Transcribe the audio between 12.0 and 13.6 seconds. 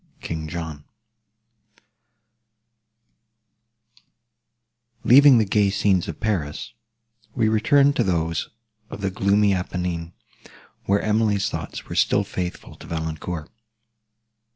faithful to Valancourt.